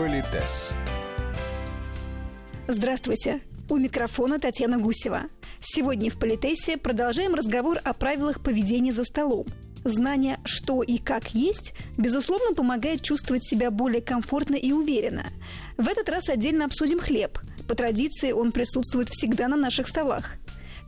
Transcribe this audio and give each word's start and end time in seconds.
Политес. 0.00 0.72
Здравствуйте. 2.66 3.42
У 3.68 3.76
микрофона 3.76 4.38
Татьяна 4.40 4.78
Гусева. 4.78 5.24
Сегодня 5.60 6.10
в 6.10 6.18
Политесе 6.18 6.78
продолжаем 6.78 7.34
разговор 7.34 7.76
о 7.84 7.92
правилах 7.92 8.40
поведения 8.40 8.94
за 8.94 9.04
столом. 9.04 9.44
Знание, 9.84 10.38
что 10.46 10.82
и 10.82 10.96
как 10.96 11.34
есть, 11.34 11.74
безусловно, 11.98 12.54
помогает 12.54 13.02
чувствовать 13.02 13.44
себя 13.44 13.70
более 13.70 14.00
комфортно 14.00 14.54
и 14.54 14.72
уверенно. 14.72 15.26
В 15.76 15.86
этот 15.86 16.08
раз 16.08 16.30
отдельно 16.30 16.64
обсудим 16.64 16.98
хлеб. 16.98 17.38
По 17.68 17.74
традиции 17.74 18.32
он 18.32 18.52
присутствует 18.52 19.10
всегда 19.10 19.48
на 19.48 19.56
наших 19.56 19.86
столах. 19.86 20.36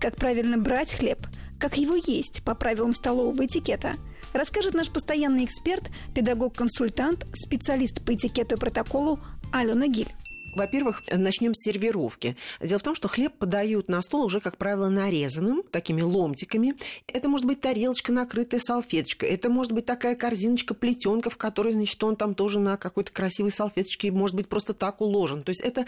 Как 0.00 0.16
правильно 0.16 0.56
брать 0.56 0.90
хлеб, 0.90 1.18
как 1.60 1.76
его 1.76 1.96
есть 1.96 2.42
по 2.44 2.54
правилам 2.54 2.94
столового 2.94 3.44
этикета, 3.44 3.92
расскажет 4.32 4.74
наш 4.74 4.90
постоянный 4.90 5.44
эксперт, 5.44 5.90
педагог-консультант, 6.14 7.26
специалист 7.34 8.04
по 8.04 8.14
этикету 8.14 8.56
и 8.56 8.58
протоколу 8.58 9.18
Алена 9.52 9.86
Гиль. 9.86 10.12
Во-первых, 10.54 11.02
начнем 11.10 11.54
с 11.54 11.62
сервировки. 11.62 12.36
Дело 12.60 12.78
в 12.78 12.82
том, 12.82 12.94
что 12.94 13.08
хлеб 13.08 13.32
подают 13.38 13.88
на 13.88 14.02
стол 14.02 14.26
уже, 14.26 14.40
как 14.40 14.58
правило, 14.58 14.90
нарезанным, 14.90 15.62
такими 15.62 16.02
ломтиками. 16.02 16.74
Это 17.06 17.30
может 17.30 17.46
быть 17.46 17.62
тарелочка, 17.62 18.12
накрытая 18.12 18.60
салфеточкой. 18.60 19.30
Это 19.30 19.48
может 19.48 19.72
быть 19.72 19.86
такая 19.86 20.14
корзиночка, 20.14 20.74
плетенка, 20.74 21.30
в 21.30 21.38
которой, 21.38 21.72
значит, 21.72 22.04
он 22.04 22.16
там 22.16 22.34
тоже 22.34 22.60
на 22.60 22.76
какой-то 22.76 23.12
красивой 23.12 23.50
салфеточке, 23.50 24.12
может 24.12 24.36
быть, 24.36 24.46
просто 24.46 24.74
так 24.74 25.00
уложен. 25.00 25.42
То 25.42 25.50
есть 25.50 25.62
это 25.62 25.86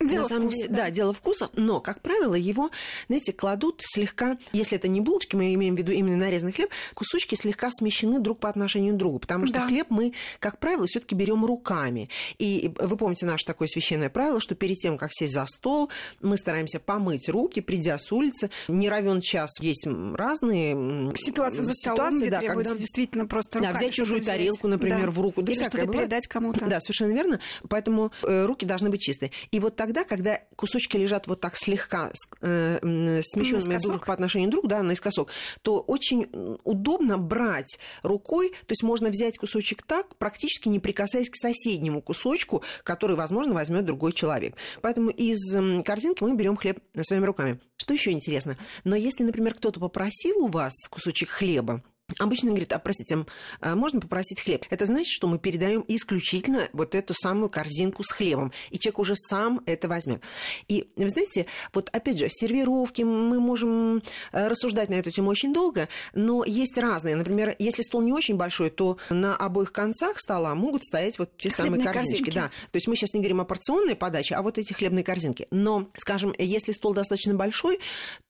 Дело 0.00 0.22
на 0.22 0.28
самом 0.28 0.48
вкуса, 0.48 0.56
деле, 0.56 0.68
да. 0.70 0.76
да, 0.84 0.90
дело 0.90 1.12
вкуса, 1.12 1.50
но, 1.54 1.80
как 1.80 2.00
правило, 2.00 2.34
его, 2.34 2.70
знаете, 3.06 3.32
кладут 3.32 3.76
слегка, 3.78 4.36
если 4.52 4.76
это 4.76 4.88
не 4.88 5.00
булочки, 5.00 5.36
мы 5.36 5.54
имеем 5.54 5.76
в 5.76 5.78
виду 5.78 5.92
именно 5.92 6.16
нарезанный 6.16 6.52
хлеб, 6.52 6.68
кусочки 6.94 7.36
слегка 7.36 7.70
смещены 7.70 8.18
друг 8.18 8.40
по 8.40 8.48
отношению 8.48 8.94
к 8.94 8.96
другу, 8.96 9.20
потому 9.20 9.46
что 9.46 9.60
Да. 9.60 9.68
хлеб 9.68 9.86
мы, 9.90 10.12
как 10.40 10.58
правило, 10.58 10.86
все-таки 10.88 11.14
берем 11.14 11.44
руками. 11.44 12.08
И 12.38 12.72
вы 12.80 12.96
помните 12.96 13.24
наше 13.24 13.44
такое 13.46 13.68
священное 13.68 14.10
правило, 14.10 14.40
что 14.40 14.56
перед 14.56 14.78
тем, 14.78 14.98
как 14.98 15.10
сесть 15.12 15.32
за 15.32 15.46
стол, 15.46 15.90
мы 16.20 16.36
стараемся 16.38 16.80
помыть 16.80 17.28
руки, 17.28 17.60
придя 17.60 17.96
с 17.96 18.10
улицы. 18.10 18.50
Не 18.66 18.88
равен 18.88 19.20
час 19.20 19.50
есть 19.60 19.86
разные 19.86 20.72
м, 20.72 21.12
Ситуация 21.16 21.62
за 21.64 21.72
столом, 21.72 22.18
ситуации, 22.18 22.30
да, 22.30 22.40
когда 22.40 22.74
действительно 22.74 23.26
просто 23.26 23.60
да, 23.60 23.68
руками 23.68 23.76
взять 23.84 23.94
чужую 23.94 24.20
взять. 24.22 24.38
тарелку, 24.38 24.66
например, 24.66 25.02
Да. 25.06 25.10
в 25.12 25.20
руку. 25.20 25.40
Да 25.40 25.52
Или 25.52 25.62
что-то 25.62 25.86
передать 25.86 26.26
кому-то. 26.26 26.64
Да, 26.66 26.80
совершенно 26.80 27.12
верно. 27.12 27.38
Поэтому 27.68 28.10
э, 28.24 28.44
руки 28.44 28.66
должны 28.66 28.90
быть 28.90 29.00
чистые. 29.00 29.30
И 29.52 29.60
вот 29.60 29.76
тогда, 29.84 30.04
когда 30.04 30.40
кусочки 30.56 30.96
лежат 30.96 31.26
вот 31.26 31.40
так 31.40 31.58
слегка 31.58 32.10
э, 32.40 32.78
смещенными 33.22 33.78
друг 33.82 34.06
по 34.06 34.14
отношению 34.14 34.50
друг, 34.50 34.66
да, 34.66 34.82
наискосок, 34.82 35.30
то 35.60 35.80
очень 35.80 36.30
удобно 36.64 37.18
брать 37.18 37.78
рукой, 38.02 38.50
то 38.50 38.70
есть 38.70 38.82
можно 38.82 39.10
взять 39.10 39.36
кусочек 39.36 39.82
так, 39.82 40.16
практически 40.16 40.70
не 40.70 40.80
прикасаясь 40.80 41.28
к 41.28 41.36
соседнему 41.36 42.00
кусочку, 42.00 42.62
который, 42.82 43.14
возможно, 43.14 43.52
возьмет 43.52 43.84
другой 43.84 44.14
человек. 44.14 44.56
Поэтому 44.80 45.10
из 45.10 45.54
корзинки 45.84 46.22
мы 46.22 46.34
берем 46.34 46.56
хлеб 46.56 46.78
своими 47.02 47.26
руками. 47.26 47.60
Что 47.76 47.92
еще 47.92 48.12
интересно? 48.12 48.56
Но 48.84 48.96
если, 48.96 49.22
например, 49.22 49.52
кто-то 49.52 49.80
попросил 49.80 50.44
у 50.44 50.48
вас 50.48 50.72
кусочек 50.88 51.28
хлеба, 51.28 51.82
Обычно 52.18 52.50
говорит, 52.50 52.72
а 52.72 52.78
простите, 52.78 53.24
а 53.60 53.74
можно 53.74 54.00
попросить 54.00 54.40
хлеб? 54.42 54.64
Это 54.70 54.86
значит, 54.86 55.12
что 55.12 55.28
мы 55.28 55.38
передаем 55.38 55.84
исключительно 55.88 56.68
вот 56.72 56.94
эту 56.94 57.14
самую 57.14 57.48
корзинку 57.48 58.02
с 58.02 58.12
хлебом, 58.12 58.52
и 58.70 58.78
человек 58.78 58.98
уже 58.98 59.14
сам 59.16 59.60
это 59.66 59.88
возьмет. 59.88 60.22
И 60.68 60.88
вы 60.96 61.08
знаете, 61.08 61.46
вот 61.72 61.90
опять 61.92 62.18
же, 62.18 62.28
сервировки 62.28 63.02
мы 63.02 63.40
можем 63.40 64.02
э, 64.32 64.48
рассуждать 64.48 64.88
на 64.88 64.94
эту 64.94 65.10
тему 65.10 65.30
очень 65.30 65.52
долго, 65.52 65.88
но 66.14 66.44
есть 66.44 66.78
разные. 66.78 67.16
Например, 67.16 67.54
если 67.58 67.82
стол 67.82 68.02
не 68.02 68.12
очень 68.12 68.36
большой, 68.36 68.70
то 68.70 68.98
на 69.10 69.36
обоих 69.36 69.72
концах 69.72 70.18
стола 70.18 70.54
могут 70.54 70.84
стоять 70.84 71.18
вот 71.18 71.36
те 71.36 71.50
самые 71.50 71.72
Хлебные 71.74 71.92
корзиночки. 71.92 72.24
корзинки. 72.24 72.38
Да. 72.38 72.48
То 72.70 72.76
есть 72.76 72.86
мы 72.88 72.96
сейчас 72.96 73.14
не 73.14 73.20
говорим 73.20 73.40
о 73.40 73.44
порционной 73.44 73.96
подаче, 73.96 74.34
а 74.34 74.42
вот 74.42 74.58
эти 74.58 74.72
хлебные 74.72 75.04
корзинки. 75.04 75.46
Но, 75.50 75.88
скажем, 75.96 76.34
если 76.38 76.72
стол 76.72 76.94
достаточно 76.94 77.34
большой, 77.34 77.80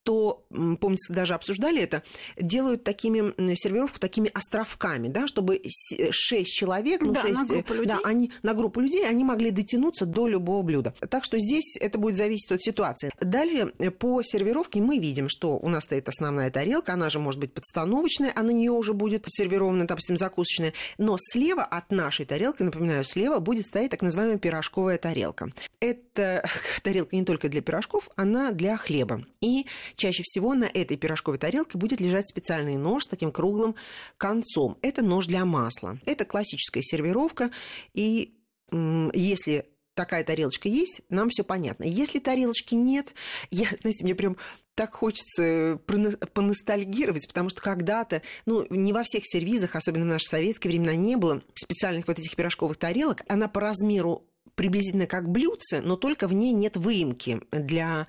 то, 0.03 0.45
м, 0.51 0.77
помните, 0.77 1.13
даже 1.13 1.35
обсуждали 1.35 1.81
это, 1.83 2.03
делают 2.39 2.85
такими 2.85 3.19
м, 3.19 3.35
сервировку 3.75 3.99
такими 3.99 4.31
островками, 4.33 5.09
да, 5.09 5.27
чтобы 5.27 5.61
с- 5.67 6.13
шесть 6.13 6.53
человек, 6.55 7.03
ну, 7.03 7.13
Да, 7.13 7.23
на 7.25 7.29
шесть, 7.29 7.51
э, 7.51 7.55
группу 7.55 7.75
людей. 7.75 7.89
да, 7.89 8.01
они 8.05 8.33
на 8.43 8.55
группу 8.55 8.81
людей, 8.81 9.07
они 9.09 9.25
могли 9.25 9.51
дотянуться 9.51 10.07
до 10.07 10.29
любого 10.29 10.63
блюда. 10.63 10.95
Так 11.11 11.25
что 11.25 11.39
здесь 11.39 11.77
это 11.81 11.99
будет 11.99 12.17
зависеть 12.17 12.51
от 12.53 12.63
ситуации. 12.63 13.11
Далее 13.21 13.73
э, 13.79 13.91
по 13.91 14.23
сервировке 14.23 14.81
мы 14.81 14.99
видим, 14.99 15.29
что 15.29 15.57
у 15.59 15.69
нас 15.69 15.85
стоит 15.85 16.09
основная 16.09 16.51
тарелка, 16.51 16.93
она 16.93 17.11
же 17.11 17.19
может 17.19 17.41
быть 17.41 17.53
подстановочная, 17.53 18.33
а 18.35 18.43
на 18.43 18.51
нее 18.51 18.71
уже 18.71 18.93
будет 18.95 19.25
сервирована, 19.27 19.87
допустим, 19.87 20.17
закусочная. 20.17 20.73
Но 20.99 21.17
слева 21.19 21.65
от 21.65 21.91
нашей 21.91 22.27
тарелки, 22.27 22.63
напоминаю, 22.63 23.03
слева 23.05 23.39
будет 23.41 23.67
стоять 23.67 23.91
так 23.91 24.03
называемая 24.03 24.39
пирожковая 24.39 24.99
тарелка. 24.99 25.51
Это 25.81 26.45
тарелка 26.83 27.17
не 27.17 27.25
только 27.25 27.49
для 27.49 27.61
пирожков, 27.61 28.09
она 28.17 28.53
для 28.53 28.77
хлеба. 28.77 29.23
И 29.41 29.67
чаще 29.97 30.23
всего 30.23 30.55
на 30.55 30.65
этой 30.65 30.97
пирожковой 30.97 31.39
тарелке 31.39 31.77
будет 31.79 32.01
лежать 32.01 32.29
специальный 32.29 32.77
нож 32.77 33.05
с 33.05 33.07
таким 33.09 33.33
круглым 33.33 33.54
концом. 34.17 34.79
Это 34.83 35.03
нож 35.03 35.27
для 35.27 35.45
масла. 35.45 35.99
Это 36.07 36.25
классическая 36.25 36.83
сервировка. 36.83 37.51
И 37.93 38.35
если 38.71 39.67
такая 39.95 40.25
тарелочка 40.25 40.69
есть, 40.69 41.03
нам 41.09 41.29
все 41.31 41.45
понятно. 41.45 41.85
Если 41.85 42.19
тарелочки 42.19 42.75
нет, 42.75 43.15
я, 43.51 43.67
знаете, 43.81 44.05
мне 44.05 44.15
прям 44.15 44.37
так 44.75 44.95
хочется 44.95 45.79
проно- 45.87 46.17
поностальгировать, 46.33 47.29
потому 47.29 47.49
что 47.49 47.63
когда-то, 47.63 48.23
ну, 48.45 48.67
не 48.71 48.93
во 48.93 49.05
всех 49.05 49.23
сервизах, 49.25 49.77
особенно 49.77 50.05
в 50.05 50.09
наши 50.09 50.27
советские 50.27 50.73
времена, 50.73 50.97
не 50.97 51.17
было 51.17 51.43
специальных 51.55 52.09
вот 52.09 52.19
этих 52.19 52.35
пирожковых 52.35 52.77
тарелок. 52.77 53.23
Она 53.29 53.49
по 53.49 53.61
размеру 53.61 54.27
приблизительно 54.55 55.07
как 55.07 55.29
блюдце, 55.29 55.81
но 55.81 55.97
только 55.97 56.29
в 56.29 56.33
ней 56.33 56.53
нет 56.53 56.77
выемки 56.77 57.41
для 57.51 58.07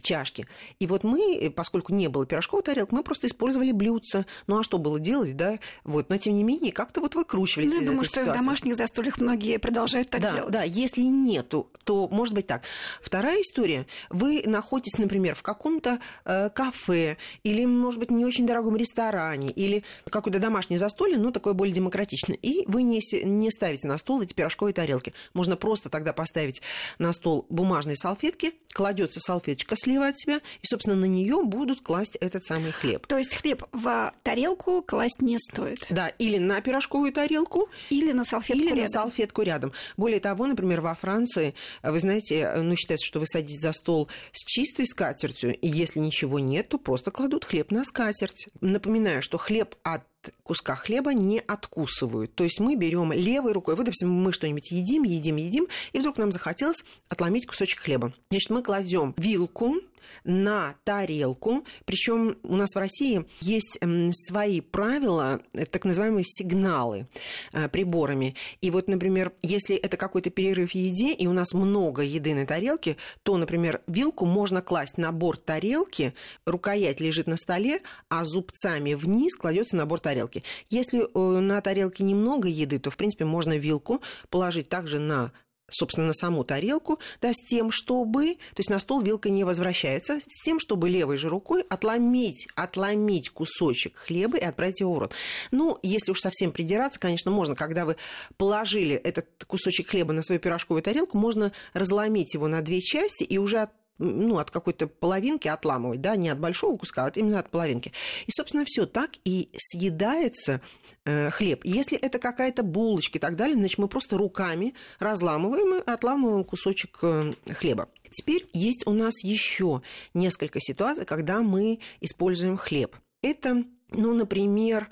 чашки. 0.00 0.46
И 0.78 0.86
вот 0.86 1.04
мы, 1.04 1.52
поскольку 1.54 1.92
не 1.92 2.08
было 2.08 2.26
пирожковых 2.26 2.64
тарелок, 2.64 2.92
мы 2.92 3.02
просто 3.02 3.26
использовали 3.26 3.72
блюдце. 3.72 4.26
Ну 4.46 4.58
а 4.58 4.62
что 4.62 4.78
было 4.78 5.00
делать, 5.00 5.36
да? 5.36 5.58
Вот. 5.84 6.08
Но 6.08 6.16
тем 6.16 6.34
не 6.34 6.44
менее, 6.44 6.72
как-то 6.72 7.00
вот 7.00 7.14
выкручивались 7.14 7.72
Ну, 7.72 7.80
я 7.80 7.86
думаю, 7.86 8.04
что 8.04 8.20
и 8.20 8.22
в 8.22 8.26
ситуации. 8.26 8.44
домашних 8.44 8.76
застольях 8.76 9.18
многие 9.18 9.58
продолжают 9.58 10.10
так 10.10 10.20
да, 10.20 10.30
делать. 10.30 10.52
Да, 10.52 10.62
если 10.62 11.02
нету, 11.02 11.70
то 11.84 12.08
может 12.08 12.34
быть 12.34 12.46
так. 12.46 12.62
Вторая 13.00 13.40
история. 13.40 13.86
Вы 14.10 14.42
находитесь, 14.46 14.98
например, 14.98 15.34
в 15.34 15.42
каком-то 15.42 15.98
э, 16.24 16.50
кафе 16.50 17.16
или, 17.42 17.64
может 17.64 18.00
быть, 18.00 18.10
не 18.10 18.24
очень 18.24 18.46
дорогом 18.46 18.76
ресторане 18.76 19.50
или 19.50 19.84
какое-то 20.10 20.38
домашнее 20.38 20.78
застолье, 20.78 21.18
но 21.18 21.30
такое 21.30 21.54
более 21.54 21.74
демократичное. 21.74 22.36
И 22.36 22.64
вы 22.66 22.82
не, 22.82 23.00
не 23.24 23.50
ставите 23.50 23.88
на 23.88 23.98
стол 23.98 24.22
эти 24.22 24.34
пирожковые 24.34 24.74
тарелки. 24.74 25.12
Можно 25.34 25.56
просто 25.56 25.87
тогда 25.88 26.12
поставить 26.12 26.62
на 26.98 27.12
стол 27.12 27.46
бумажные 27.48 27.96
салфетки, 27.96 28.54
кладется 28.72 29.20
салфеточка 29.20 29.76
слева 29.76 30.08
от 30.08 30.18
себя, 30.18 30.40
и, 30.62 30.66
собственно, 30.66 30.96
на 30.96 31.04
нее 31.06 31.42
будут 31.42 31.80
класть 31.80 32.16
этот 32.20 32.44
самый 32.44 32.72
хлеб. 32.72 33.06
То 33.06 33.18
есть 33.18 33.34
хлеб 33.34 33.64
в 33.72 34.12
тарелку 34.22 34.82
класть 34.82 35.20
не 35.20 35.38
стоит. 35.38 35.86
Да, 35.90 36.08
или 36.08 36.38
на 36.38 36.60
пирожковую 36.60 37.12
тарелку, 37.12 37.68
Или 37.90 38.12
на 38.12 38.24
салфетку 38.24 38.58
или 38.58 38.68
рядом. 38.68 38.80
на 38.82 38.88
салфетку 38.88 39.42
рядом. 39.42 39.72
Более 39.96 40.20
того, 40.20 40.46
например, 40.46 40.80
во 40.80 40.94
Франции, 40.94 41.54
вы 41.82 41.98
знаете, 41.98 42.52
ну, 42.56 42.76
считается, 42.76 43.06
что 43.06 43.20
вы 43.20 43.26
садитесь 43.26 43.60
за 43.60 43.72
стол 43.72 44.08
с 44.32 44.44
чистой 44.44 44.86
скатертью, 44.86 45.56
и 45.56 45.68
если 45.68 46.00
ничего 46.00 46.38
нет, 46.38 46.68
то 46.68 46.78
просто 46.78 47.10
кладут 47.10 47.44
хлеб 47.44 47.70
на 47.70 47.84
скатерть. 47.84 48.48
Напоминаю, 48.60 49.22
что 49.22 49.38
хлеб 49.38 49.74
от 49.82 50.02
куска 50.42 50.76
хлеба 50.76 51.14
не 51.14 51.40
откусывают. 51.40 52.34
То 52.34 52.44
есть 52.44 52.60
мы 52.60 52.76
берем 52.76 53.12
левой 53.12 53.52
рукой, 53.52 53.74
вот, 53.74 53.84
допустим, 53.84 54.10
мы 54.10 54.32
что-нибудь 54.32 54.70
едим, 54.70 55.02
едим, 55.02 55.36
едим, 55.36 55.68
и 55.92 55.98
вдруг 55.98 56.18
нам 56.18 56.32
захотелось 56.32 56.84
отломить 57.08 57.46
кусочек 57.46 57.80
хлеба. 57.80 58.12
Значит, 58.30 58.50
мы 58.50 58.62
кладем 58.62 59.14
вилку 59.16 59.76
на 60.24 60.74
тарелку. 60.84 61.64
Причем 61.84 62.38
у 62.42 62.56
нас 62.56 62.74
в 62.74 62.78
России 62.78 63.24
есть 63.40 63.78
свои 64.12 64.60
правила, 64.60 65.40
э, 65.52 65.66
так 65.66 65.84
называемые 65.84 66.24
сигналы 66.24 67.08
э, 67.52 67.68
приборами. 67.68 68.34
И 68.60 68.70
вот, 68.70 68.88
например, 68.88 69.32
если 69.42 69.76
это 69.76 69.96
какой-то 69.96 70.30
перерыв 70.30 70.72
в 70.72 70.74
еде, 70.74 71.12
и 71.12 71.26
у 71.26 71.32
нас 71.32 71.52
много 71.52 72.02
еды 72.02 72.34
на 72.34 72.46
тарелке, 72.46 72.96
то, 73.22 73.36
например, 73.36 73.80
вилку 73.86 74.26
можно 74.26 74.62
класть 74.62 74.98
на 74.98 75.12
борт 75.12 75.44
тарелки, 75.44 76.14
рукоять 76.46 77.00
лежит 77.00 77.26
на 77.26 77.36
столе, 77.36 77.80
а 78.08 78.24
зубцами 78.24 78.94
вниз 78.94 79.36
кладется 79.36 79.76
на 79.76 79.86
борт 79.86 80.02
тарелки. 80.02 80.42
Если 80.70 81.00
э, 81.02 81.40
на 81.40 81.60
тарелке 81.60 82.04
немного 82.04 82.48
еды, 82.48 82.78
то, 82.78 82.90
в 82.90 82.96
принципе, 82.96 83.24
можно 83.24 83.56
вилку 83.56 84.00
положить 84.30 84.68
также 84.68 84.98
на 84.98 85.32
собственно, 85.70 86.08
на 86.08 86.14
саму 86.14 86.44
тарелку, 86.44 86.98
да, 87.20 87.32
с 87.32 87.36
тем, 87.36 87.70
чтобы, 87.70 88.34
то 88.34 88.60
есть 88.60 88.70
на 88.70 88.78
стол 88.78 89.00
вилка 89.02 89.30
не 89.30 89.44
возвращается, 89.44 90.18
с 90.20 90.44
тем, 90.44 90.60
чтобы 90.60 90.88
левой 90.88 91.16
же 91.16 91.28
рукой 91.28 91.62
отломить, 91.68 92.48
отломить 92.54 93.30
кусочек 93.30 93.96
хлеба 93.96 94.38
и 94.38 94.44
отправить 94.44 94.80
его 94.80 94.94
в 94.94 94.98
рот. 94.98 95.14
Ну, 95.50 95.78
если 95.82 96.12
уж 96.12 96.20
совсем 96.20 96.52
придираться, 96.52 96.98
конечно, 96.98 97.30
можно, 97.30 97.54
когда 97.54 97.84
вы 97.84 97.96
положили 98.36 98.96
этот 98.96 99.26
кусочек 99.46 99.90
хлеба 99.90 100.12
на 100.12 100.22
свою 100.22 100.40
пирожковую 100.40 100.82
тарелку, 100.82 101.18
можно 101.18 101.52
разломить 101.72 102.34
его 102.34 102.48
на 102.48 102.62
две 102.62 102.80
части 102.80 103.24
и 103.24 103.38
уже 103.38 103.68
ну, 103.98 104.38
от 104.38 104.50
какой-то 104.50 104.86
половинки 104.86 105.48
отламывать, 105.48 106.00
да, 106.00 106.16
не 106.16 106.28
от 106.28 106.38
большого 106.38 106.76
куска, 106.76 107.06
а 107.06 107.12
именно 107.14 107.38
от 107.38 107.50
половинки. 107.50 107.92
И, 108.26 108.30
собственно, 108.30 108.64
все 108.64 108.86
так 108.86 109.10
и 109.24 109.50
съедается 109.56 110.60
э, 111.04 111.30
хлеб. 111.30 111.62
Если 111.64 111.98
это 111.98 112.18
какая-то 112.18 112.62
булочка 112.62 113.18
и 113.18 113.20
так 113.20 113.36
далее, 113.36 113.56
значит, 113.56 113.78
мы 113.78 113.88
просто 113.88 114.16
руками 114.16 114.74
разламываем 114.98 115.80
и 115.80 115.90
отламываем 115.90 116.44
кусочек 116.44 116.98
э, 117.02 117.34
хлеба. 117.52 117.88
Теперь 118.10 118.46
есть 118.52 118.86
у 118.86 118.92
нас 118.92 119.22
еще 119.22 119.82
несколько 120.14 120.60
ситуаций, 120.60 121.04
когда 121.04 121.42
мы 121.42 121.80
используем 122.00 122.56
хлеб. 122.56 122.96
Это, 123.22 123.64
ну, 123.90 124.14
например, 124.14 124.88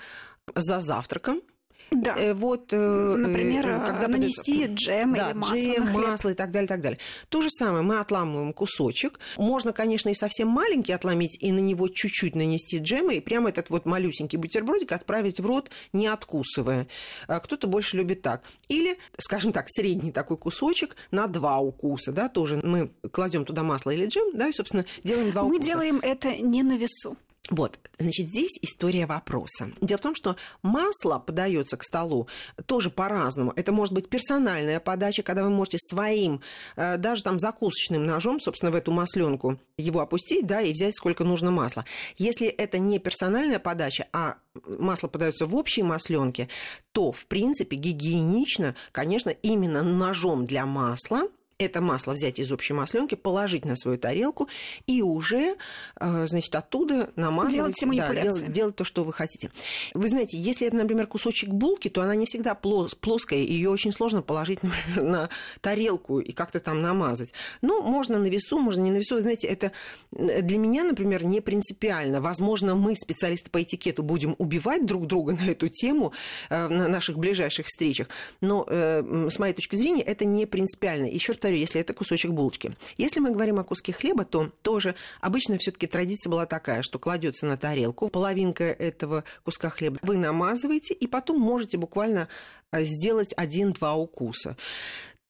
за 0.54 0.80
завтраком 0.80 1.42
да. 1.90 2.16
Э, 2.16 2.34
вот, 2.34 2.72
э, 2.72 2.76
Например, 3.16 3.66
э, 3.66 3.86
когда 3.86 4.08
нанести 4.08 4.52
подойдет... 4.52 4.78
джем 4.78 5.14
да, 5.14 5.30
или 5.30 5.38
масло 5.38 5.54
джем, 5.54 5.92
масло 5.92 6.28
и 6.30 6.34
так 6.34 6.50
далее, 6.50 6.66
и 6.66 6.68
так 6.68 6.80
далее. 6.80 6.98
То 7.28 7.42
же 7.42 7.48
самое, 7.50 7.82
мы 7.82 7.98
отламываем 7.98 8.52
кусочек. 8.52 9.20
Можно, 9.36 9.72
конечно, 9.72 10.08
и 10.08 10.14
совсем 10.14 10.48
маленький 10.48 10.92
отломить, 10.92 11.36
и 11.40 11.52
на 11.52 11.60
него 11.60 11.88
чуть-чуть 11.88 12.34
нанести 12.34 12.78
джема, 12.78 13.14
и 13.14 13.20
прямо 13.20 13.50
этот 13.50 13.70
вот 13.70 13.86
малюсенький 13.86 14.38
бутербродик 14.38 14.92
отправить 14.92 15.40
в 15.40 15.46
рот, 15.46 15.70
не 15.92 16.06
откусывая. 16.08 16.88
А 17.28 17.40
кто-то 17.40 17.68
больше 17.68 17.96
любит 17.96 18.22
так. 18.22 18.42
Или, 18.68 18.98
скажем 19.18 19.52
так, 19.52 19.66
средний 19.68 20.12
такой 20.12 20.36
кусочек 20.36 20.96
на 21.10 21.26
два 21.26 21.58
укуса, 21.58 22.12
да, 22.12 22.28
тоже 22.28 22.60
мы 22.62 22.90
кладем 23.12 23.44
туда 23.44 23.62
масло 23.62 23.90
или 23.90 24.06
джем, 24.06 24.36
да, 24.36 24.48
и, 24.48 24.52
собственно, 24.52 24.84
делаем 25.04 25.30
два 25.30 25.42
мы 25.42 25.56
укуса. 25.56 25.60
Мы 25.60 25.66
делаем 25.66 26.00
это 26.02 26.36
не 26.36 26.62
на 26.62 26.76
весу. 26.76 27.16
Вот, 27.50 27.78
значит, 27.98 28.26
здесь 28.26 28.58
история 28.60 29.06
вопроса. 29.06 29.70
Дело 29.80 29.98
в 29.98 30.02
том, 30.02 30.14
что 30.14 30.36
масло 30.62 31.18
подается 31.18 31.76
к 31.76 31.84
столу 31.84 32.26
тоже 32.66 32.90
по-разному. 32.90 33.52
Это 33.54 33.72
может 33.72 33.94
быть 33.94 34.08
персональная 34.08 34.80
подача, 34.80 35.22
когда 35.22 35.44
вы 35.44 35.50
можете 35.50 35.78
своим, 35.78 36.40
э, 36.76 36.96
даже 36.96 37.22
там 37.22 37.38
закусочным 37.38 38.04
ножом, 38.04 38.40
собственно, 38.40 38.72
в 38.72 38.74
эту 38.74 38.90
масленку 38.90 39.58
его 39.76 40.00
опустить, 40.00 40.46
да, 40.46 40.60
и 40.60 40.72
взять 40.72 40.96
сколько 40.96 41.22
нужно 41.22 41.50
масла. 41.52 41.84
Если 42.18 42.48
это 42.48 42.78
не 42.78 42.98
персональная 42.98 43.60
подача, 43.60 44.08
а 44.12 44.36
масло 44.66 45.06
подается 45.06 45.46
в 45.46 45.54
общей 45.54 45.82
масленке, 45.82 46.48
то, 46.92 47.12
в 47.12 47.26
принципе, 47.26 47.76
гигиенично, 47.76 48.74
конечно, 48.90 49.30
именно 49.30 49.82
ножом 49.82 50.46
для 50.46 50.66
масла 50.66 51.28
это 51.58 51.80
масло 51.80 52.12
взять 52.12 52.38
из 52.38 52.52
общей 52.52 52.74
масленки, 52.74 53.14
положить 53.14 53.64
на 53.64 53.76
свою 53.76 53.98
тарелку 53.98 54.48
и 54.86 55.00
уже, 55.00 55.56
э, 55.98 56.26
значит, 56.26 56.54
оттуда 56.54 57.10
намазывать. 57.16 57.74
Делать 57.80 57.96
да, 57.96 58.14
делать, 58.14 58.52
делать 58.52 58.76
то, 58.76 58.84
что 58.84 59.04
вы 59.04 59.12
хотите. 59.12 59.50
Вы 59.94 60.08
знаете, 60.08 60.38
если 60.38 60.66
это, 60.66 60.76
например, 60.76 61.06
кусочек 61.06 61.48
булки, 61.48 61.88
то 61.88 62.02
она 62.02 62.14
не 62.14 62.26
всегда 62.26 62.54
плоская, 62.54 63.38
ее 63.38 63.70
очень 63.70 63.92
сложно 63.92 64.20
положить, 64.20 64.62
например, 64.62 65.02
на 65.02 65.28
тарелку 65.62 66.20
и 66.20 66.32
как-то 66.32 66.60
там 66.60 66.82
намазать. 66.82 67.32
Ну, 67.62 67.80
можно 67.80 68.18
на 68.18 68.26
весу, 68.26 68.58
можно 68.58 68.82
не 68.82 68.90
на 68.90 68.96
весу. 68.96 69.14
Вы 69.14 69.22
знаете, 69.22 69.46
это 69.46 69.72
для 70.12 70.58
меня, 70.58 70.84
например, 70.84 71.24
не 71.24 71.40
принципиально. 71.40 72.20
Возможно, 72.20 72.74
мы, 72.74 72.94
специалисты 72.96 73.50
по 73.50 73.62
этикету, 73.62 74.02
будем 74.02 74.34
убивать 74.38 74.84
друг 74.84 75.06
друга 75.06 75.32
на 75.40 75.50
эту 75.50 75.68
тему 75.68 76.12
э, 76.50 76.68
на 76.68 76.86
наших 76.86 77.18
ближайших 77.18 77.66
встречах, 77.66 78.08
но 78.42 78.66
э, 78.68 79.28
с 79.30 79.38
моей 79.38 79.54
точки 79.54 79.76
зрения 79.76 80.02
это 80.02 80.26
не 80.26 80.44
принципиально. 80.44 81.06
Еще 81.06 81.32
раз 81.32 81.45
повторю, 81.46 81.60
если 81.60 81.80
это 81.80 81.94
кусочек 81.94 82.32
булочки. 82.32 82.76
Если 82.96 83.20
мы 83.20 83.30
говорим 83.30 83.60
о 83.60 83.64
куске 83.64 83.92
хлеба, 83.92 84.24
то 84.24 84.50
тоже 84.62 84.96
обычно 85.20 85.58
все-таки 85.58 85.86
традиция 85.86 86.28
была 86.28 86.44
такая, 86.44 86.82
что 86.82 86.98
кладется 86.98 87.46
на 87.46 87.56
тарелку 87.56 88.08
половинка 88.08 88.64
этого 88.64 89.22
куска 89.44 89.70
хлеба, 89.70 90.00
вы 90.02 90.16
намазываете 90.16 90.92
и 90.92 91.06
потом 91.06 91.38
можете 91.38 91.78
буквально 91.78 92.26
э, 92.72 92.82
сделать 92.82 93.32
один-два 93.36 93.94
укуса 93.94 94.56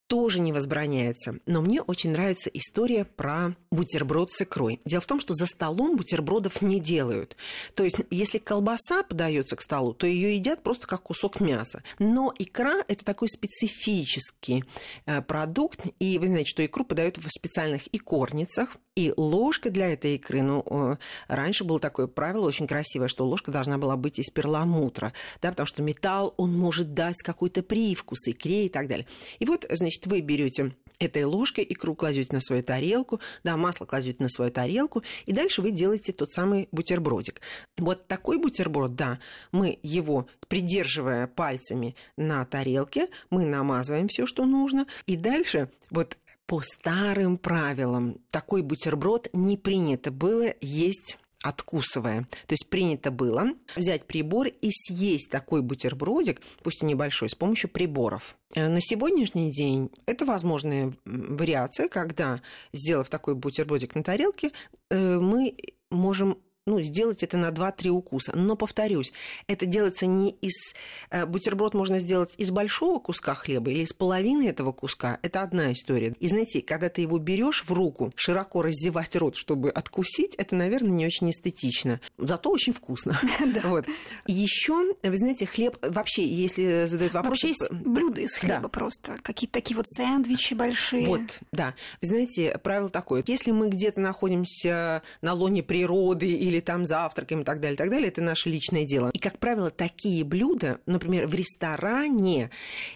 тоже 0.06 0.41
не 0.41 0.53
возбраняется. 0.53 1.38
Но 1.47 1.61
мне 1.61 1.82
очень 1.82 2.11
нравится 2.11 2.50
история 2.50 3.05
про 3.05 3.56
бутерброд 3.70 4.31
с 4.31 4.41
икрой. 4.41 4.81
Дело 4.85 5.00
в 5.00 5.06
том, 5.06 5.20
что 5.20 5.35
за 5.35 5.47
столом 5.47 5.97
бутербродов 5.97 6.62
не 6.62 6.81
делают. 6.81 7.37
То 7.75 7.85
есть, 7.85 7.99
если 8.11 8.38
колбаса 8.38 9.03
подается 9.03 9.56
к 9.56 9.62
столу, 9.62 9.94
то 9.94 10.06
ее 10.06 10.37
едят 10.37 10.62
просто 10.62 10.87
как 10.87 11.03
кусок 11.03 11.41
мяса. 11.41 11.82
Но 11.99 12.32
икра– 12.38 12.85
это 12.88 13.05
такой 13.05 13.29
специфический 13.29 14.64
э, 15.06 15.23
продукт. 15.23 15.85
И 15.99 16.19
вы 16.19 16.26
знаете, 16.26 16.50
что 16.50 16.64
икру 16.64 16.85
подают 16.85 17.19
в 17.19 17.29
специальных 17.29 17.82
икорницах. 17.94 18.76
И 18.96 19.12
ложка 19.14 19.70
для 19.70 19.93
этой 19.93 20.14
икры, 20.14 20.40
ну, 20.40 20.96
раньше 21.28 21.64
было 21.64 21.78
такое 21.78 22.06
правило 22.06 22.46
очень 22.46 22.66
красивое, 22.66 23.08
что 23.08 23.26
ложка 23.26 23.52
должна 23.52 23.76
была 23.76 23.94
быть 23.94 24.19
из 24.19 24.31
перламутра, 24.31 25.12
да, 25.43 25.50
потому 25.50 25.66
что 25.66 25.82
металл, 25.82 26.32
он 26.38 26.56
может 26.56 26.94
дать 26.94 27.22
какой-то 27.22 27.62
привкус 27.62 28.26
икре 28.26 28.66
и 28.66 28.69
так 28.70 28.88
далее. 28.88 29.06
И 29.38 29.44
вот, 29.44 29.66
значит, 29.69 30.06
вы 30.06 30.22
берете 30.22 30.72
этой 30.98 31.25
ложкой 31.25 31.66
икру 31.69 31.94
кладете 31.94 32.31
на 32.32 32.40
свою 32.40 32.62
тарелку, 32.62 33.20
да, 33.44 33.58
масло 33.58 33.84
кладете 33.84 34.22
на 34.22 34.31
свою 34.31 34.50
тарелку, 34.50 35.02
и 35.26 35.32
дальше 35.32 35.60
вы 35.60 35.72
делаете 35.72 36.12
тот 36.12 36.32
самый 36.32 36.69
бутербродик. 36.72 37.42
Вот 37.76 38.06
такой 38.06 38.38
бутерброд, 38.38 38.94
да, 38.94 39.19
мы 39.52 39.78
его, 39.82 40.26
придерживая 40.49 41.26
пальцами 41.26 41.96
на 42.16 42.46
тарелке, 42.46 43.08
мы 43.28 43.44
намазываем 43.44 44.08
все, 44.08 44.26
что 44.26 44.46
нужно, 44.46 44.87
и 45.04 45.16
дальше 45.16 45.69
вот 45.90 46.16
по 46.46 46.60
старым 46.60 47.38
правилам 47.38 48.20
такой 48.31 48.62
бутерброд 48.62 49.28
не 49.32 49.56
принято 49.56 50.10
было 50.10 50.54
есть 50.60 51.19
откусывая. 51.43 52.22
То 52.46 52.52
есть 52.52 52.69
принято 52.69 53.10
было 53.10 53.50
взять 53.76 54.06
прибор 54.06 54.48
и 54.48 54.70
съесть 54.70 55.31
такой 55.31 55.62
бутербродик, 55.62 56.40
пусть 56.62 56.82
и 56.82 56.87
небольшой, 56.87 57.31
с 57.31 57.34
помощью 57.34 57.70
приборов. 57.70 58.37
Э, 58.54 58.69
на 58.69 58.81
сегодняшний 58.81 59.50
день 59.50 59.90
это 60.06 60.25
возможная 60.25 60.93
вариация, 61.04 61.88
когда, 61.88 62.40
сделав 62.72 63.08
такой 63.08 63.34
бутербродик 63.34 63.94
на 63.94 64.02
тарелке, 64.02 64.52
э, 64.90 65.19
мы 65.19 65.56
можем 65.90 66.38
ну, 66.66 66.80
сделать 66.82 67.22
это 67.22 67.36
на 67.36 67.50
2-3 67.50 67.88
укуса. 67.90 68.32
Но, 68.34 68.56
повторюсь, 68.56 69.12
это 69.46 69.66
делается 69.66 70.06
не 70.06 70.30
из... 70.30 70.74
Э, 71.10 71.24
бутерброд 71.24 71.74
можно 71.74 72.00
сделать 72.00 72.34
из 72.38 72.50
большого 72.50 72.98
куска 72.98 73.34
хлеба 73.34 73.70
или 73.70 73.82
из 73.82 73.92
половины 73.92 74.48
этого 74.48 74.72
куска. 74.72 75.18
Это 75.22 75.42
одна 75.42 75.72
история. 75.72 76.14
И 76.18 76.28
знаете, 76.28 76.62
когда 76.62 76.88
ты 76.88 77.02
его 77.02 77.18
берешь 77.18 77.62
в 77.64 77.72
руку, 77.72 78.12
широко 78.16 78.62
раздевать 78.62 79.14
рот, 79.14 79.36
чтобы 79.36 79.70
откусить, 79.70 80.34
это, 80.34 80.56
наверное, 80.56 80.90
не 80.90 81.06
очень 81.06 81.30
эстетично. 81.30 82.00
Зато 82.18 82.50
очень 82.50 82.72
вкусно. 82.72 83.18
Вот. 83.66 83.86
Еще, 84.26 84.94
вы 85.02 85.16
знаете, 85.16 85.46
хлеб 85.46 85.76
вообще, 85.82 86.26
если 86.26 86.86
задают 86.86 87.14
вопрос... 87.14 87.42
Вообще 87.42 87.48
есть 87.48 87.70
блюда 87.70 88.20
из 88.20 88.36
хлеба 88.36 88.68
просто. 88.68 89.16
Какие-то 89.22 89.54
такие 89.54 89.76
вот 89.76 89.86
сэндвичи 89.88 90.54
большие. 90.54 91.06
Вот, 91.06 91.40
да. 91.52 91.74
Вы 92.00 92.08
знаете, 92.08 92.58
правило 92.62 92.88
такое. 92.88 93.22
Если 93.26 93.50
мы 93.50 93.68
где-то 93.68 94.00
находимся 94.00 95.02
на 95.20 95.32
лоне 95.32 95.62
природы 95.62 96.28
или 96.28 96.56
или 96.56 96.61
там 96.62 96.87
завтракаем 96.87 97.43
и 97.43 97.44
так 97.44 97.61
далее, 97.61 97.75
и 97.75 97.76
так 97.76 97.91
далее, 97.91 98.08
это 98.08 98.23
наше 98.23 98.49
личное 98.49 98.85
дело. 98.85 99.11
И, 99.12 99.19
как 99.19 99.38
правило, 99.38 99.70
такие 99.70 100.25
блюда, 100.25 100.81
например, 100.87 101.26
в 101.26 101.35
ресторане 101.35 102.50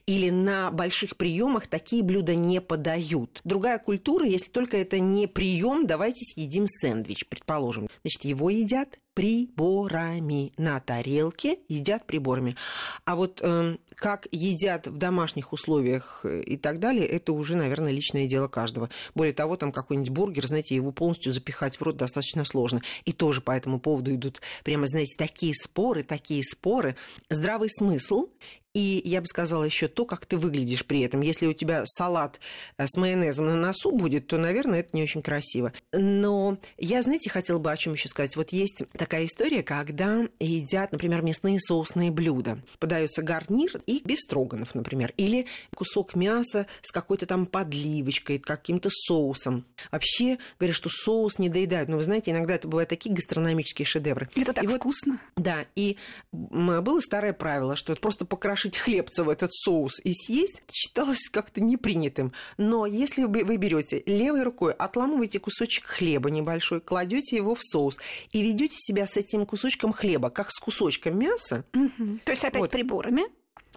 или 0.06 0.30
на 0.30 0.70
больших 0.70 1.16
приемах 1.16 1.66
такие 1.66 2.02
блюда 2.02 2.34
не 2.34 2.60
подают. 2.60 3.40
Другая 3.44 3.78
культура, 3.78 4.26
если 4.26 4.50
только 4.50 4.78
это 4.78 4.98
не 4.98 5.26
прием, 5.26 5.86
давайте 5.86 6.24
съедим 6.24 6.66
сэндвич, 6.66 7.26
предположим. 7.28 7.88
Значит, 8.02 8.24
его 8.24 8.48
едят 8.48 8.98
приборами 9.14 10.52
на 10.56 10.80
тарелке, 10.80 11.58
едят 11.68 12.06
приборами. 12.06 12.56
А 13.04 13.16
вот 13.16 13.40
э, 13.42 13.76
как 13.96 14.28
едят 14.30 14.86
в 14.86 14.96
домашних 14.96 15.52
условиях 15.52 16.20
э, 16.24 16.40
и 16.42 16.56
так 16.56 16.78
далее, 16.78 17.06
это 17.06 17.32
уже, 17.32 17.56
наверное, 17.56 17.92
личное 17.92 18.26
дело 18.26 18.48
каждого. 18.48 18.88
Более 19.14 19.34
того, 19.34 19.56
там 19.56 19.72
какой-нибудь 19.72 20.10
бургер, 20.10 20.46
знаете, 20.46 20.74
его 20.74 20.92
полностью 20.92 21.32
запихать 21.32 21.76
в 21.76 21.82
рот 21.82 21.96
достаточно 21.96 22.44
сложно. 22.44 22.82
И 23.04 23.12
тоже 23.12 23.40
по 23.40 23.50
этому 23.52 23.80
поводу 23.80 24.14
идут 24.14 24.40
прямо, 24.64 24.86
знаете, 24.86 25.16
такие 25.18 25.54
споры, 25.54 26.02
такие 26.02 26.42
споры. 26.44 26.96
Здравый 27.28 27.68
смысл 27.68 28.28
и 28.72 29.02
я 29.04 29.20
бы 29.20 29.26
сказала 29.26 29.64
еще 29.64 29.88
то, 29.88 30.04
как 30.04 30.26
ты 30.26 30.36
выглядишь 30.36 30.84
при 30.84 31.00
этом. 31.00 31.22
Если 31.22 31.46
у 31.46 31.52
тебя 31.52 31.82
салат 31.86 32.38
э, 32.78 32.86
с 32.86 32.96
майонезом 32.96 33.46
на 33.46 33.56
носу 33.56 33.90
будет, 33.90 34.28
то, 34.28 34.38
наверное, 34.38 34.80
это 34.80 34.90
не 34.92 35.02
очень 35.02 35.22
красиво. 35.22 35.72
Но 35.92 36.58
я, 36.78 37.02
знаете, 37.02 37.30
хотела 37.30 37.58
бы 37.58 37.72
о 37.72 37.76
чем 37.76 37.94
еще 37.94 38.08
сказать. 38.08 38.36
Вот 38.36 38.52
есть 38.52 38.84
такая 38.96 39.26
история, 39.26 39.62
когда 39.62 40.28
едят, 40.38 40.92
например, 40.92 41.22
мясные 41.22 41.58
соусные 41.58 42.12
блюда. 42.12 42.62
Подается 42.78 43.22
гарнир 43.22 43.82
и 43.86 44.02
бифстроганов, 44.04 44.74
например. 44.74 45.12
Или 45.16 45.46
кусок 45.74 46.14
мяса 46.14 46.66
с 46.82 46.92
какой-то 46.92 47.26
там 47.26 47.46
подливочкой, 47.46 48.38
каким-то 48.38 48.88
соусом. 48.90 49.64
Вообще 49.90 50.38
говорят, 50.60 50.76
что 50.76 50.90
соус 50.90 51.38
не 51.38 51.48
доедают. 51.48 51.88
Но 51.88 51.96
вы 51.96 52.04
знаете, 52.04 52.30
иногда 52.30 52.54
это 52.54 52.68
бывают 52.68 52.88
такие 52.88 53.12
гастрономические 53.12 53.84
шедевры. 53.84 54.28
Это 54.36 54.52
так 54.52 54.64
и 54.64 54.68
вкусно. 54.68 55.20
Вот, 55.34 55.44
да, 55.44 55.66
и 55.74 55.96
было 56.30 57.00
старое 57.00 57.32
правило, 57.32 57.74
что 57.74 57.92
это 57.92 58.00
просто 58.00 58.24
покрошить 58.24 58.59
накрошить 58.60 58.78
хлебца 58.78 59.24
в 59.24 59.28
этот 59.28 59.52
соус 59.52 60.00
и 60.04 60.12
съесть 60.12 60.62
считалось 60.72 61.28
как-то 61.30 61.60
непринятым. 61.60 62.32
Но 62.58 62.86
если 62.86 63.24
вы 63.24 63.56
берете 63.56 64.02
левой 64.06 64.42
рукой, 64.42 64.72
отламываете 64.72 65.40
кусочек 65.40 65.86
хлеба 65.86 66.30
небольшой, 66.30 66.80
кладете 66.80 67.36
его 67.36 67.54
в 67.54 67.62
соус 67.62 67.98
и 68.32 68.42
ведете 68.42 68.76
себя 68.76 69.06
с 69.06 69.16
этим 69.16 69.46
кусочком 69.46 69.92
хлеба, 69.92 70.30
как 70.30 70.50
с 70.50 70.58
кусочком 70.58 71.18
мяса. 71.18 71.64
Угу. 71.74 72.18
То 72.24 72.32
есть 72.32 72.44
опять 72.44 72.60
вот, 72.60 72.70
приборами? 72.70 73.22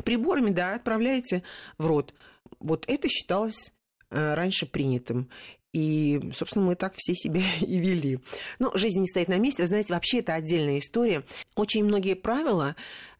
Приборами, 0.04 0.50
да, 0.50 0.76
отправляете 0.76 1.44
в 1.78 1.88
рот. 1.88 2.14
Вот 2.60 2.86
это 2.88 3.08
считалось 3.08 3.72
э, 4.10 4.34
раньше 4.34 4.66
принятым. 4.66 5.30
И, 5.74 6.22
собственно, 6.34 6.66
мы 6.66 6.76
так 6.76 6.94
все 6.96 7.16
себя 7.16 7.42
и 7.62 7.78
вели. 7.78 8.20
Но 8.60 8.72
жизнь 8.76 9.00
не 9.00 9.08
стоит 9.08 9.28
на 9.28 9.38
месте. 9.38 9.64
Вы 9.64 9.68
знаете, 9.68 9.94
вообще 9.94 10.20
это 10.20 10.36
отдельная 10.36 10.80
история. 10.80 11.24
Очень 11.56 11.84
многие 11.84 12.16
правила 12.16 12.76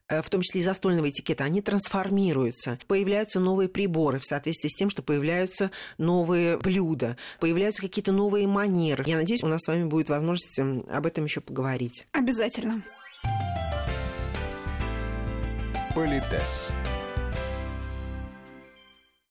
в 0.08 0.28
том 0.30 0.42
числе 0.42 0.60
и 0.60 0.64
застольного 0.64 1.08
этикета, 1.08 1.44
они 1.44 1.62
трансформируются. 1.62 2.78
Появляются 2.86 3.40
новые 3.40 3.68
приборы 3.68 4.18
в 4.18 4.24
соответствии 4.24 4.68
с 4.68 4.76
тем, 4.76 4.90
что 4.90 5.02
появляются 5.02 5.70
новые 5.98 6.58
блюда, 6.58 7.16
появляются 7.40 7.82
какие-то 7.82 8.12
новые 8.12 8.46
манеры. 8.46 9.04
Я 9.06 9.16
надеюсь, 9.16 9.42
у 9.42 9.48
нас 9.48 9.62
с 9.62 9.68
вами 9.68 9.84
будет 9.84 10.10
возможность 10.10 10.58
об 10.58 11.06
этом 11.06 11.24
еще 11.24 11.40
поговорить. 11.40 12.06
Обязательно. 12.12 12.82
Политес. 15.94 16.72